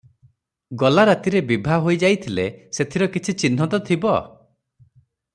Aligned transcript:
ଗଲା 0.83 1.01
ରାତିରେ 1.09 1.41
ବିଭା 1.51 1.75
ହୋଇ 1.83 1.99
ଯାଇଥିଲେ 2.03 2.45
ସେଥିର 2.77 3.09
କିଛି 3.17 3.35
ଚିହ୍ନ 3.43 3.67
ତ 3.75 3.81
ଥିବ।" 3.91 4.15